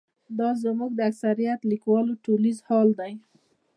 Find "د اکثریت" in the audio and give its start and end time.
0.95-1.59